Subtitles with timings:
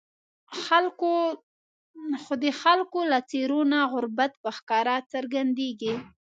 [2.21, 5.93] خو د خلکو له څېرو نه غربت په ښکاره څرګندېږي.